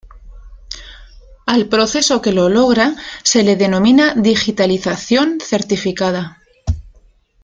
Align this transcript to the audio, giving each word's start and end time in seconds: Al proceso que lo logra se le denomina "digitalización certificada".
Al 1.45 1.67
proceso 1.69 2.23
que 2.23 2.31
lo 2.31 2.49
logra 2.49 2.95
se 3.21 3.43
le 3.43 3.55
denomina 3.55 4.15
"digitalización 4.15 5.37
certificada". 5.39 6.39